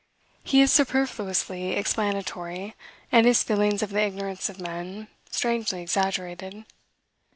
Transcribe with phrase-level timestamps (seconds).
[0.43, 2.73] He is superfluously explanatory,
[3.11, 6.65] and his feelings of the ignorance of men, strangely exaggerated.